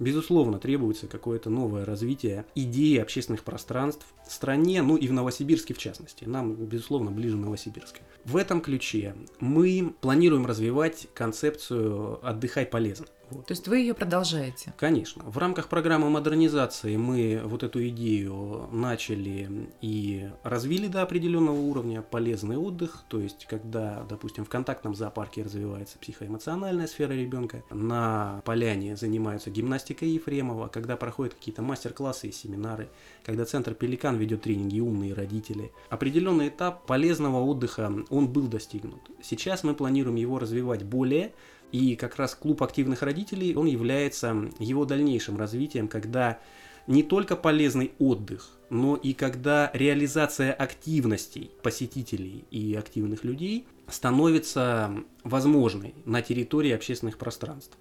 Безусловно, 0.00 0.58
требуется 0.58 1.06
какое-то 1.06 1.50
новое 1.50 1.84
развитие 1.84 2.46
идеи 2.54 2.96
общественных 2.96 3.44
пространств 3.44 4.06
в 4.26 4.32
стране, 4.32 4.80
ну 4.80 4.96
и 4.96 5.06
в 5.06 5.12
Новосибирске 5.12 5.74
в 5.74 5.78
частности. 5.78 6.24
Нам, 6.24 6.54
безусловно, 6.54 7.10
ближе 7.10 7.36
Новосибирска. 7.36 8.00
В 8.24 8.38
этом 8.38 8.62
ключе 8.62 9.14
мы 9.40 9.94
планируем 10.00 10.46
развивать 10.46 11.06
концепцию 11.12 12.18
«отдыхай 12.26 12.64
полезно». 12.64 13.06
Вот. 13.30 13.46
То 13.46 13.52
есть 13.52 13.68
вы 13.68 13.78
ее 13.78 13.94
продолжаете? 13.94 14.72
Конечно. 14.76 15.22
В 15.24 15.38
рамках 15.38 15.68
программы 15.68 16.10
модернизации 16.10 16.96
мы 16.96 17.40
вот 17.44 17.62
эту 17.62 17.86
идею 17.88 18.68
начали 18.72 19.70
и 19.80 20.30
развили 20.42 20.88
до 20.88 21.02
определенного 21.02 21.58
уровня 21.58 22.02
полезный 22.02 22.56
отдых, 22.56 23.04
то 23.08 23.20
есть 23.20 23.46
когда, 23.46 24.04
допустим, 24.08 24.44
в 24.44 24.48
контактном 24.48 24.94
зоопарке 24.94 25.42
развивается 25.42 25.98
психоэмоциональная 25.98 26.86
сфера 26.86 27.12
ребенка, 27.12 27.62
на 27.70 28.42
поляне 28.44 28.96
занимаются 28.96 29.50
гимнастикой 29.50 30.10
Ефремова, 30.10 30.68
когда 30.68 30.96
проходят 30.96 31.34
какие-то 31.34 31.62
мастер-классы 31.62 32.28
и 32.28 32.32
семинары, 32.32 32.88
когда 33.24 33.44
центр 33.44 33.74
Пеликан 33.74 34.16
ведет 34.16 34.42
тренинги 34.42 34.80
«Умные 34.80 35.14
родители». 35.14 35.72
Определенный 35.88 36.48
этап 36.48 36.86
полезного 36.86 37.40
отдыха, 37.42 37.92
он 38.08 38.28
был 38.28 38.48
достигнут. 38.48 39.00
Сейчас 39.22 39.64
мы 39.64 39.74
планируем 39.74 40.16
его 40.16 40.38
развивать 40.38 40.82
более, 40.84 41.32
и 41.72 41.96
как 41.96 42.16
раз 42.16 42.34
клуб 42.34 42.62
активных 42.62 43.02
родителей, 43.02 43.54
он 43.54 43.66
является 43.66 44.50
его 44.58 44.84
дальнейшим 44.84 45.36
развитием, 45.36 45.88
когда 45.88 46.38
не 46.86 47.02
только 47.02 47.36
полезный 47.36 47.92
отдых, 47.98 48.50
но 48.70 48.96
и 48.96 49.12
когда 49.12 49.70
реализация 49.74 50.52
активностей 50.52 51.50
посетителей 51.62 52.44
и 52.50 52.74
активных 52.74 53.24
людей 53.24 53.66
становится 53.88 54.92
возможной 55.24 55.94
на 56.04 56.22
территории 56.22 56.72
общественных 56.72 57.18
пространств 57.18 57.76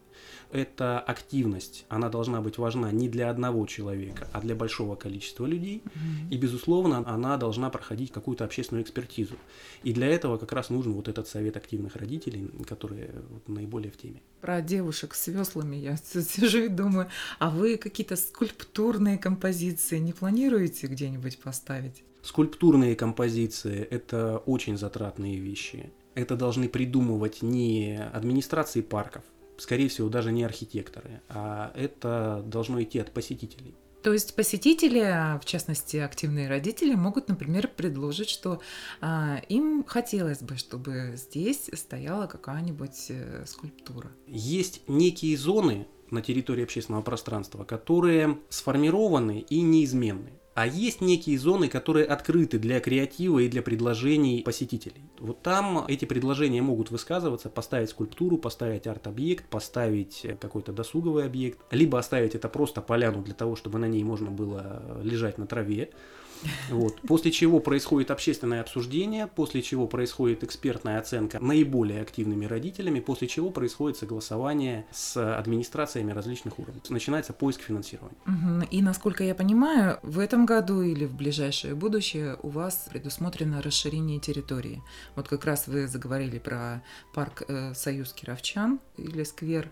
эта 0.51 0.99
активность, 0.99 1.85
она 1.89 2.09
должна 2.09 2.41
быть 2.41 2.57
важна 2.57 2.91
не 2.91 3.07
для 3.07 3.29
одного 3.29 3.65
человека, 3.65 4.27
а 4.33 4.41
для 4.41 4.55
большого 4.55 4.95
количества 4.95 5.45
людей. 5.45 5.83
И, 6.31 6.37
безусловно, 6.37 7.03
она 7.07 7.37
должна 7.37 7.69
проходить 7.69 8.11
какую-то 8.11 8.45
общественную 8.45 8.83
экспертизу. 8.83 9.35
И 9.83 9.93
для 9.93 10.07
этого 10.07 10.37
как 10.37 10.51
раз 10.53 10.69
нужен 10.69 10.93
вот 10.93 11.07
этот 11.07 11.27
совет 11.27 11.57
активных 11.57 11.95
родителей, 11.95 12.49
которые 12.67 13.11
вот 13.29 13.47
наиболее 13.47 13.91
в 13.91 13.97
теме. 13.97 14.21
Про 14.41 14.61
девушек 14.61 15.13
с 15.13 15.27
веслами 15.27 15.75
я 15.75 15.97
сижу 15.97 16.63
и 16.63 16.67
думаю, 16.67 17.09
а 17.37 17.49
вы 17.49 17.77
какие-то 17.77 18.15
скульптурные 18.15 19.17
композиции 19.17 19.99
не 19.99 20.13
планируете 20.13 20.87
где-нибудь 20.87 21.39
поставить? 21.39 22.03
Скульптурные 22.21 22.95
композиции– 22.95 23.79
это 23.91 24.39
очень 24.39 24.77
затратные 24.77 25.39
вещи. 25.39 25.91
Это 26.15 26.35
должны 26.35 26.67
придумывать 26.67 27.41
не 27.41 27.97
администрации 28.13 28.81
парков, 28.81 29.23
скорее 29.59 29.89
всего, 29.89 30.09
даже 30.09 30.31
не 30.31 30.43
архитекторы, 30.43 31.21
а 31.29 31.71
это 31.75 32.43
должно 32.45 32.81
идти 32.81 32.99
от 32.99 33.11
посетителей. 33.11 33.75
То 34.01 34.13
есть 34.13 34.33
посетители, 34.35 35.37
в 35.41 35.45
частности 35.45 35.97
активные 35.97 36.47
родители, 36.47 36.95
могут, 36.95 37.27
например, 37.27 37.67
предложить, 37.67 38.29
что 38.29 38.61
а, 39.01 39.41
им 39.49 39.83
хотелось 39.85 40.41
бы, 40.41 40.55
чтобы 40.55 41.13
здесь 41.15 41.69
стояла 41.73 42.27
какая-нибудь 42.27 43.07
э, 43.09 43.43
скульптура. 43.45 44.09
Есть 44.25 44.83
некие 44.87 45.35
зоны 45.37 45.85
на 46.11 46.21
территории 46.21 46.63
общественного 46.63 47.01
пространства, 47.01 47.65
которые 47.65 48.39
сформированы 48.47 49.45
и 49.49 49.61
неизменны. 49.61 50.31
А 50.59 50.67
есть 50.67 50.99
некие 50.99 51.39
зоны, 51.39 51.69
которые 51.69 52.05
открыты 52.05 52.59
для 52.59 52.81
креатива 52.81 53.39
и 53.39 53.47
для 53.47 53.61
предложений 53.61 54.43
посетителей. 54.43 55.09
Вот 55.17 55.41
там 55.41 55.85
эти 55.87 56.03
предложения 56.03 56.61
могут 56.61 56.91
высказываться, 56.91 57.47
поставить 57.47 57.91
скульптуру, 57.91 58.37
поставить 58.37 58.85
арт-объект, 58.85 59.45
поставить 59.45 60.27
какой-то 60.41 60.73
досуговый 60.73 61.23
объект, 61.23 61.59
либо 61.71 61.97
оставить 61.97 62.35
это 62.35 62.49
просто 62.49 62.81
поляну 62.81 63.21
для 63.23 63.35
того, 63.35 63.55
чтобы 63.55 63.79
на 63.79 63.85
ней 63.85 64.03
можно 64.03 64.31
было 64.31 64.99
лежать 65.01 65.37
на 65.37 65.47
траве. 65.47 65.91
Вот. 66.69 67.01
После 67.01 67.31
чего 67.31 67.59
происходит 67.59 68.11
общественное 68.11 68.61
обсуждение, 68.61 69.27
после 69.27 69.61
чего 69.61 69.87
происходит 69.87 70.43
экспертная 70.43 70.99
оценка 70.99 71.39
наиболее 71.39 72.01
активными 72.01 72.45
родителями, 72.45 72.99
после 72.99 73.27
чего 73.27 73.49
происходит 73.49 73.97
согласование 73.97 74.85
с 74.91 75.37
администрациями 75.37 76.11
различных 76.11 76.59
уровней. 76.59 76.81
Начинается 76.89 77.33
поиск 77.33 77.61
финансирования. 77.61 78.17
И 78.71 78.81
насколько 78.81 79.23
я 79.23 79.35
понимаю, 79.35 79.99
в 80.03 80.19
этом 80.19 80.45
году 80.45 80.81
или 80.81 81.05
в 81.05 81.15
ближайшее 81.15 81.75
будущее 81.75 82.37
у 82.41 82.49
вас 82.49 82.87
предусмотрено 82.89 83.61
расширение 83.61 84.19
территории. 84.19 84.81
Вот 85.15 85.27
как 85.27 85.45
раз 85.45 85.67
вы 85.67 85.87
заговорили 85.87 86.39
про 86.39 86.83
парк 87.13 87.43
э, 87.47 87.73
Союз 87.73 88.13
Кировчан 88.13 88.79
или 88.97 89.23
сквер. 89.23 89.69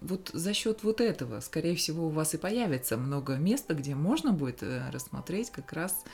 Вот 0.00 0.30
за 0.32 0.54
счет 0.54 0.82
вот 0.82 1.00
этого, 1.00 1.40
скорее 1.40 1.76
всего, 1.76 2.06
у 2.06 2.10
вас 2.10 2.34
и 2.34 2.38
появится 2.38 2.96
много 2.96 3.36
места, 3.36 3.74
где 3.74 3.94
можно 3.94 4.32
будет 4.32 4.62
э, 4.62 4.90
рассмотреть 4.90 5.50
как 5.50 5.72
раз 5.72 6.04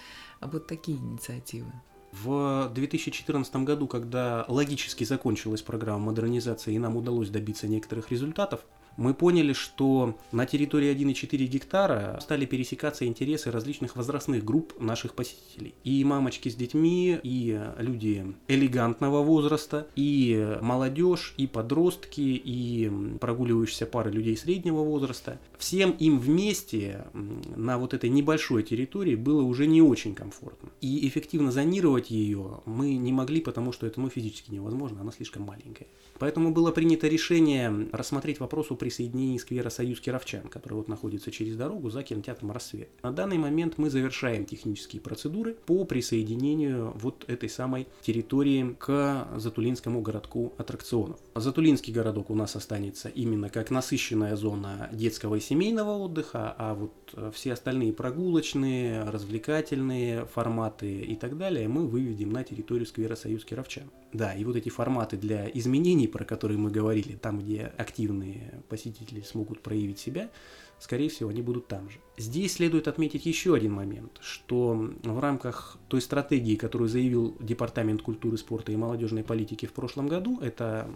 вот 0.41 0.67
такие 0.67 0.99
инициативы? 0.99 1.71
В 2.13 2.71
2014 2.73 3.57
году, 3.57 3.89
когда 3.89 4.45
логически 4.47 5.03
закончилась 5.03 5.63
программа 5.63 6.07
модернизации 6.07 6.75
и 6.75 6.79
нам 6.79 6.97
удалось 6.97 7.29
добиться 7.29 7.67
некоторых 7.67 8.13
результатов, 8.13 8.61
мы 8.97 9.15
поняли, 9.15 9.53
что 9.53 10.19
на 10.33 10.47
территории 10.47 10.95
1,4 10.95 11.37
гектара 11.47 12.19
стали 12.21 12.47
пересекаться 12.47 13.07
интересы 13.07 13.51
различных 13.51 13.97
возрастных 13.97 14.45
групп 14.45 14.81
наших 14.81 15.15
посетителей. 15.15 15.75
И 15.85 16.05
мамочки 16.05 16.49
с 16.49 16.55
детьми, 16.55 17.19
и 17.23 17.61
люди 17.79 18.35
элегантного 18.49 19.23
возраста, 19.23 19.87
и 19.97 20.59
молодежь, 20.61 21.35
и 21.37 21.47
подростки, 21.47 22.21
и 22.21 22.91
прогуливающиеся 23.21 23.87
пары 23.87 24.11
людей 24.11 24.37
среднего 24.37 24.83
возраста. 24.83 25.39
Всем 25.59 25.93
им 25.93 26.19
вместе 26.19 27.07
на 27.13 27.79
вот 27.79 27.95
этой 27.95 28.11
небольшой 28.11 28.63
территории 28.63 29.15
было 29.15 29.43
уже 29.43 29.67
не 29.67 29.83
очень 29.83 30.15
комфортно. 30.15 30.71
И 30.81 31.07
эффективно 31.09 31.51
зонировать 31.51 32.11
ее 32.11 32.61
мы 32.67 32.95
не 32.95 33.13
могли, 33.13 33.41
потому 33.41 33.73
что 33.73 33.87
это 33.87 34.01
ну, 34.01 34.09
физически 34.09 34.51
невозможно, 34.51 35.01
она 35.01 35.13
слишком 35.13 35.43
маленькая. 35.43 35.87
Поэтому 36.19 36.53
было 36.53 36.71
принято 36.71 37.09
решение 37.09 37.89
рассмотреть 37.93 38.41
вопрос 38.41 38.71
о 38.71 38.77
присоединении 38.85 39.39
сквера 39.39 39.71
«Союз 39.71 39.99
Кировчан», 39.99 40.43
который 40.49 40.75
вот 40.75 40.89
находится 40.89 41.31
через 41.31 41.57
дорогу 41.57 41.89
за 41.89 42.03
кинотеатром 42.03 42.51
«Рассвет». 42.51 42.91
На 43.03 43.13
данный 43.13 43.39
момент 43.39 43.79
мы 43.79 43.89
завершаем 43.89 44.45
технические 44.45 45.01
процедуры 45.01 45.55
по 45.55 45.87
присоединению 45.87 46.93
вот 46.97 47.25
этой 47.27 47.49
самой 47.49 47.87
территории 48.03 48.77
к 48.79 49.27
Затулинскому 49.37 50.03
городку 50.03 50.53
аттракционов. 50.59 51.19
Затулинский 51.35 51.95
городок 51.95 52.29
у 52.29 52.35
нас 52.35 52.57
останется 52.57 53.09
именно 53.09 53.49
как 53.49 53.71
насыщенная 53.71 54.37
зона 54.37 54.91
детского 54.93 55.37
и 55.37 55.41
семейного 55.41 55.97
отдыха, 55.97 56.55
а 56.59 56.75
вот 56.75 57.33
все 57.35 57.55
остальные 57.55 57.95
прогулочные, 57.95 59.05
развлекательные 59.05 60.27
форматы 60.27 61.01
и 61.01 61.17
так 61.17 61.39
далее 61.39 61.69
мы 61.69 61.87
выведем 61.87 62.35
на 62.35 62.45
территорию 62.45 62.87
сквера 62.87 63.15
«Союз 63.15 63.47
Кировчан». 63.47 63.91
Да, 64.15 64.33
и 64.33 64.45
вот 64.45 64.55
эти 64.55 64.69
форматы 64.69 65.17
для 65.17 65.51
изменений, 65.51 66.07
про 66.07 66.25
которые 66.25 66.57
мы 66.57 66.71
говорили, 66.71 67.17
там, 67.17 67.41
где 67.41 67.73
активные 67.77 68.63
посетители 68.69 69.21
смогут 69.23 69.61
проявить 69.61 69.99
себя, 69.99 70.31
скорее 70.79 71.09
всего, 71.09 71.31
они 71.31 71.43
будут 71.43 71.67
там 71.67 71.91
же. 71.91 71.99
Здесь 72.17 72.55
следует 72.55 72.87
отметить 72.87 73.27
еще 73.27 73.57
один 73.57 73.73
момент, 73.73 74.21
что 74.21 74.89
в 75.03 75.19
рамках 75.19 75.79
той 75.89 76.01
стратегии, 76.01 76.55
которую 76.55 76.89
заявил 76.89 77.37
Департамент 77.41 78.03
культуры, 78.03 78.39
спорта 78.39 78.71
и 78.71 78.77
молодежной 78.77 79.25
политики 79.25 79.67
в 79.67 79.73
прошлом 79.73 80.07
году, 80.07 80.39
это 80.41 80.89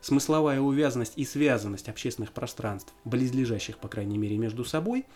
смысловая 0.00 0.60
увязанность 0.60 1.12
и 1.16 1.24
связанность 1.24 1.88
общественных 1.88 2.32
пространств, 2.32 2.92
близлежащих, 3.04 3.78
по 3.78 3.86
крайней 3.86 4.18
мере, 4.18 4.36
между 4.38 4.64
собой, 4.64 5.06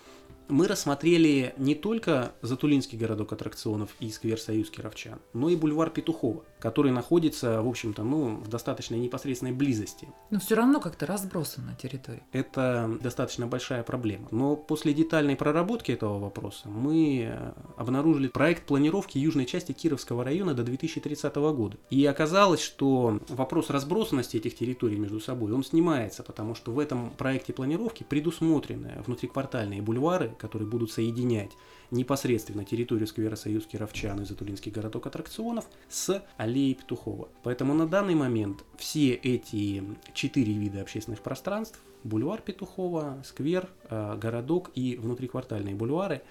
мы 0.48 0.66
рассмотрели 0.66 1.52
не 1.58 1.74
только 1.74 2.32
Затулинский 2.40 2.98
городок 2.98 3.32
аттракционов 3.32 3.90
и 4.00 4.10
сквер 4.10 4.40
Союз 4.40 4.70
Кировчан, 4.70 5.20
но 5.34 5.50
и 5.50 5.56
бульвар 5.56 5.90
Петухова– 5.90 6.42
который 6.58 6.92
находится, 6.92 7.62
в 7.62 7.68
общем-то, 7.68 8.02
ну, 8.02 8.36
в 8.36 8.48
достаточно 8.48 8.94
непосредственной 8.94 9.52
близости. 9.52 10.08
Но 10.30 10.40
все 10.40 10.54
равно 10.54 10.80
как-то 10.80 11.06
разбросан 11.06 11.66
на 11.66 11.74
территории. 11.74 12.22
Это 12.32 12.98
достаточно 13.00 13.46
большая 13.46 13.82
проблема. 13.82 14.28
Но 14.30 14.56
после 14.56 14.92
детальной 14.92 15.36
проработки 15.36 15.92
этого 15.92 16.18
вопроса 16.18 16.68
мы 16.68 17.54
обнаружили 17.76 18.28
проект 18.28 18.66
планировки 18.66 19.18
южной 19.18 19.46
части 19.46 19.72
Кировского 19.72 20.24
района 20.24 20.54
до 20.54 20.62
2030 20.64 21.34
года. 21.36 21.76
И 21.90 22.04
оказалось, 22.04 22.60
что 22.60 23.20
вопрос 23.28 23.70
разбросанности 23.70 24.36
этих 24.36 24.56
территорий 24.56 24.96
между 24.96 25.20
собой, 25.20 25.52
он 25.52 25.64
снимается, 25.64 26.22
потому 26.22 26.54
что 26.54 26.72
в 26.72 26.78
этом 26.78 27.10
проекте 27.10 27.52
планировки 27.52 28.04
предусмотрены 28.04 29.02
внутриквартальные 29.06 29.82
бульвары, 29.82 30.34
которые 30.38 30.68
будут 30.68 30.90
соединять 30.90 31.52
непосредственно 31.90 32.64
территорию 32.64 33.06
сквера 33.06 33.36
Союз 33.36 33.66
Кировчан 33.66 34.20
и 34.20 34.24
Затулинский 34.24 34.70
городок 34.70 35.06
аттракционов 35.06 35.64
с 35.88 36.22
аллеей 36.48 36.74
Петухова. 36.74 37.28
Поэтому 37.42 37.74
на 37.74 37.86
данный 37.86 38.14
момент 38.14 38.64
все 38.76 39.12
эти 39.12 39.84
четыре 40.14 40.52
вида 40.52 40.80
общественных 40.80 41.20
пространств, 41.20 41.80
бульвар 42.04 42.40
Петухова, 42.40 43.22
сквер, 43.24 43.68
э, 43.90 44.16
городок 44.16 44.70
и 44.74 44.96
внутриквартальные 44.96 45.74
бульвары, 45.74 46.22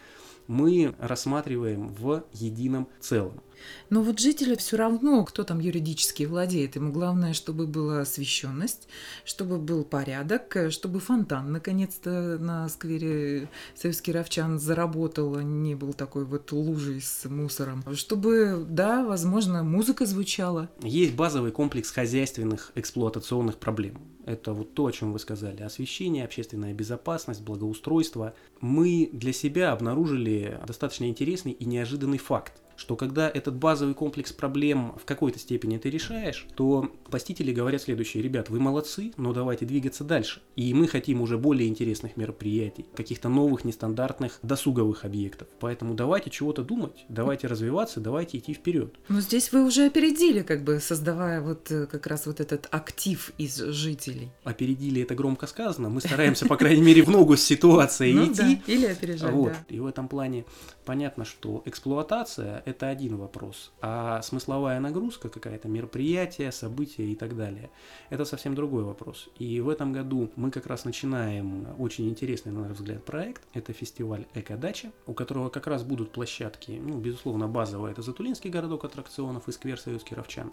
мы 0.48 0.96
рассматриваем 1.00 1.90
в 1.90 2.24
едином 2.34 2.88
целом. 3.00 3.42
Но 3.90 4.02
вот 4.02 4.20
жители 4.20 4.56
все 4.56 4.78
равно, 4.78 5.24
кто 5.26 5.44
там 5.44 5.60
юридически 5.60 6.24
владеет, 6.24 6.76
ему 6.76 6.92
главное, 6.92 7.34
чтобы 7.34 7.68
была 7.68 8.02
освещенность, 8.02 8.88
чтобы 9.26 9.58
был 9.58 9.84
порядок, 9.84 10.58
чтобы 10.70 11.00
фонтан 11.00 11.52
наконец-то 11.52 12.38
на 12.40 12.68
сквере 12.70 13.50
Советский 13.76 14.12
Равчан 14.12 14.60
заработал, 14.60 15.36
а 15.36 15.44
не 15.44 15.76
был 15.76 15.94
такой 15.94 16.26
вот 16.26 16.52
лужей 16.52 17.02
с 17.02 17.26
мусором, 17.26 17.84
чтобы, 17.96 18.66
да, 18.68 19.06
возможно, 19.06 19.64
музыка 19.64 20.06
звучала. 20.06 20.70
Есть 20.82 21.16
базовый 21.16 21.52
комплекс 21.52 21.92
хозяйственных 21.92 22.72
эксплуатационных 22.76 23.58
проблем. 23.58 24.02
Это 24.26 24.52
вот 24.52 24.74
то, 24.74 24.88
о 24.88 24.92
чем 24.92 25.14
вы 25.14 25.20
сказали. 25.20 25.62
Освещение, 25.62 26.26
общественная 26.26 26.74
безопасность, 26.74 27.42
благоустройство. 27.42 28.34
Мы 28.60 29.10
для 29.14 29.32
себя 29.32 29.72
обнаружили 29.72 30.60
достаточно 30.68 31.06
интересный 31.06 31.54
и 31.54 31.66
неожиданный 31.66 32.18
факт 32.18 32.62
что 32.78 32.96
когда 32.96 33.30
этот 33.30 33.56
базовый 33.56 33.94
комплекс 33.94 34.32
проблем 34.32 34.96
в 35.02 35.06
какой-то 35.06 35.40
степени 35.40 35.78
ты 35.78 35.90
решаешь, 35.90 36.46
то 36.56 36.90
посетители 37.10 37.52
говорят 37.52 37.82
следующее, 37.82 38.24
ребят, 38.24 38.50
вы 38.50 38.60
молодцы, 38.60 39.12
но 39.18 39.34
давайте 39.34 39.66
двигаться 39.66 40.04
дальше. 40.04 40.42
И 40.56 40.74
мы 40.74 40.88
хотим 40.88 41.22
уже 41.22 41.38
более 41.38 41.68
интересных 41.68 42.16
мероприятий, 42.18 42.86
каких-то 42.96 43.30
новых 43.30 43.66
нестандартных 43.66 44.40
досуговых 44.44 45.04
объектов. 45.06 45.48
Поэтому 45.60 45.96
давайте 45.96 46.30
чего-то 46.30 46.64
думать, 46.64 47.06
давайте 47.10 47.48
развиваться, 47.48 48.00
давайте 48.00 48.38
идти 48.38 48.54
вперед. 48.54 48.94
Но 49.10 49.22
здесь 49.22 49.52
вы 49.52 49.66
уже 49.66 49.88
опередили, 49.88 50.44
как 50.44 50.64
бы 50.64 50.80
создавая 50.80 51.42
вот 51.42 51.72
э, 51.72 51.88
как 51.88 52.06
раз 52.06 52.28
вот 52.28 52.40
этот 52.40 52.68
актив 52.72 53.32
из 53.40 53.56
жителей. 53.56 54.30
Опередили, 54.44 55.02
это 55.02 55.16
громко 55.16 55.48
сказано. 55.48 55.90
Мы 55.90 56.02
стараемся, 56.02 56.46
по 56.46 56.58
крайней 56.58 56.84
мере, 56.84 57.02
в 57.02 57.10
ногу 57.10 57.36
с 57.36 57.42
ситуацией 57.42 58.14
ну 58.14 58.32
идти. 58.32 58.62
Или 58.68 58.86
опережать, 58.86 59.32
Вот. 59.32 59.54
И 59.70 59.80
в 59.80 59.88
этом 59.88 60.08
плане 60.08 60.46
понятно, 60.86 61.26
что 61.26 61.64
эксплуатация 61.66 62.62
это 62.68 62.90
один 62.90 63.16
вопрос, 63.16 63.72
а 63.82 64.22
смысловая 64.22 64.80
нагрузка 64.80 65.30
какая-то, 65.30 65.70
мероприятие, 65.70 66.52
события 66.52 67.06
и 67.06 67.16
так 67.16 67.36
далее, 67.36 67.70
это 68.10 68.26
совсем 68.26 68.56
другой 68.56 68.84
вопрос. 68.84 69.30
И 69.40 69.62
в 69.62 69.70
этом 69.70 69.94
году 69.94 70.30
мы 70.36 70.52
как 70.52 70.68
раз 70.68 70.84
начинаем 70.84 71.68
очень 71.80 72.10
интересный, 72.10 72.52
на 72.52 72.68
наш 72.68 72.78
взгляд, 72.78 73.06
проект. 73.06 73.42
Это 73.54 73.72
фестиваль 73.72 74.26
«Экодача», 74.34 74.92
у 75.06 75.14
которого 75.14 75.50
как 75.50 75.68
раз 75.68 75.84
будут 75.84 76.12
площадки, 76.12 76.72
ну, 76.72 76.98
безусловно, 77.00 77.48
базовая, 77.48 77.92
это 77.94 78.02
Затулинский 78.02 78.50
городок 78.50 78.84
аттракционов 78.84 79.48
и 79.48 79.52
сквер 79.54 79.80
Союз 79.80 80.04
Кировчан. 80.04 80.52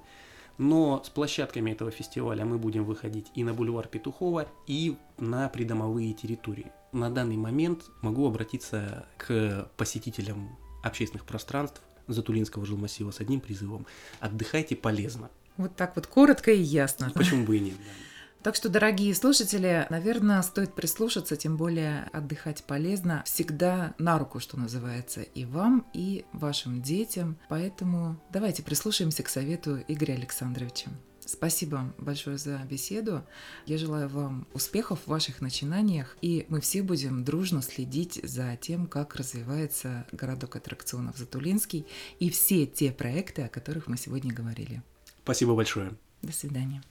Но 0.57 1.03
с 1.03 1.11
площадками 1.11 1.73
этого 1.73 1.91
фестиваля 1.91 2.45
мы 2.45 2.59
будем 2.59 2.85
выходить 2.85 3.27
и 3.35 3.43
на 3.43 3.55
бульвар 3.55 3.89
Петухова, 3.89 4.47
и 4.69 4.97
на 5.19 5.49
придомовые 5.49 6.13
территории. 6.13 6.71
На 6.93 7.11
данный 7.11 7.37
момент 7.37 7.91
могу 8.03 8.29
обратиться 8.29 9.09
к 9.17 9.69
посетителям 9.77 10.57
общественных 10.85 11.25
пространств, 11.27 11.83
Затулинского 12.07 12.67
жилмассива 12.67 13.11
с 13.11 13.21
одним 13.21 13.41
призывом 13.41 13.87
«Отдыхайте 14.21 14.77
полезно». 14.77 15.31
Вот 15.57 15.77
так 15.77 15.95
вот 15.97 16.07
коротко 16.07 16.51
и 16.51 16.61
ясно. 16.61 17.11
Почему 17.15 17.45
бы 17.45 17.57
и 17.57 17.61
нет, 17.61 17.77
да. 17.77 17.85
Так 18.45 18.57
что, 18.57 18.69
дорогие 18.69 19.15
слушатели, 19.15 19.87
наверное, 19.89 20.43
стоит 20.43 20.75
прислушаться, 20.75 21.35
тем 21.35 21.57
более 21.57 22.11
отдыхать 22.13 22.63
полезно, 22.65 23.23
всегда 23.25 23.95
на 23.97 24.19
руку, 24.19 24.39
что 24.39 24.59
называется, 24.59 25.23
и 25.23 25.47
вам, 25.47 25.87
и 25.95 26.27
вашим 26.35 26.83
детям. 26.83 27.39
Поэтому 27.49 28.21
давайте 28.31 28.63
прислушаемся 28.63 29.23
к 29.23 29.31
совету 29.31 29.79
Игоря 29.89 30.13
Александровича. 30.13 30.91
Спасибо 31.27 31.93
большое 31.99 32.39
за 32.39 32.59
беседу. 32.59 33.23
Я 33.67 33.79
желаю 33.79 34.09
вам 34.09 34.47
успехов 34.53 35.01
в 35.05 35.09
ваших 35.09 35.41
начинаниях, 35.41 36.17
и 36.21 36.45
мы 36.49 36.61
все 36.61 36.83
будем 36.83 37.25
дружно 37.25 37.63
следить 37.63 38.21
за 38.23 38.57
тем, 38.57 38.87
как 38.87 39.17
развивается 39.17 40.07
городок 40.13 40.57
аттракционов 40.57 41.17
Затулинский 41.17 41.87
и 42.19 42.31
все 42.31 42.67
те 42.67 42.93
проекты, 42.93 43.43
о 43.43 43.49
которых 43.49 43.87
мы 43.87 43.97
сегодня 43.97 44.33
говорили. 44.33 44.83
Спасибо 45.23 45.55
большое. 45.55 45.93
До 46.23 46.33
свидания. 46.33 46.83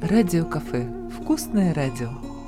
Радио 0.00 0.44
кафе. 0.46 0.88
Вкусное 1.20 1.74
радио. 1.74 2.39